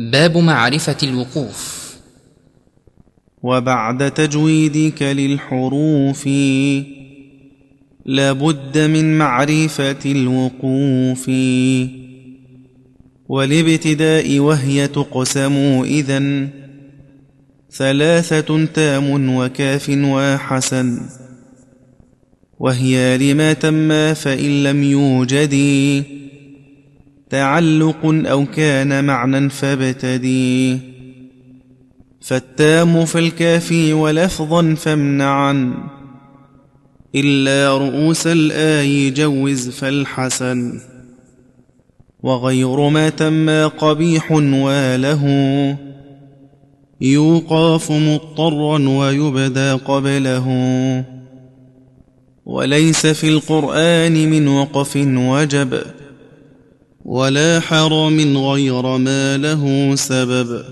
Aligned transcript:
باب 0.00 0.36
معرفة 0.36 0.96
الوقوف. 1.02 1.80
وبعد 3.42 4.10
تجويدك 4.10 5.02
للحروف 5.02 6.26
لابد 8.06 8.78
من 8.78 9.18
معرفة 9.18 9.98
الوقوف. 10.06 11.30
والابتداء 13.28 14.38
وهي 14.38 14.88
تقسم 14.88 15.82
اذا 15.84 16.48
ثلاثة 17.72 18.64
تام 18.64 19.36
وكاف 19.36 19.90
وحسن. 19.90 21.00
وهي 22.58 23.18
لما 23.18 23.52
تم 23.52 24.14
فإن 24.14 24.62
لم 24.62 24.82
يوجد 24.82 25.54
تعلق 27.30 27.98
أو 28.04 28.46
كان 28.46 29.04
معنى 29.04 29.50
فابتدي. 29.50 30.78
فالتام 32.20 33.04
فالكافي 33.04 33.92
ولفظا 33.92 34.74
فامنعا. 34.74 35.74
إلا 37.14 37.78
رؤوس 37.78 38.26
الآي 38.26 39.10
جوز 39.10 39.68
فالحسن. 39.68 40.80
وغير 42.22 42.88
ما 42.88 43.08
تم 43.08 43.68
قبيح 43.68 44.32
وله 44.32 45.24
يوقاف 47.00 47.92
مضطرا 47.92 48.88
ويبدى 48.88 49.72
قبله. 49.72 50.46
وليس 52.46 53.06
في 53.06 53.28
القرآن 53.28 54.30
من 54.30 54.48
وقف 54.48 54.96
وجب. 55.06 55.82
ولا 57.10 57.60
حرم 57.60 58.38
غير 58.38 58.96
ما 58.96 59.36
له 59.36 59.94
سبب. 59.96 60.64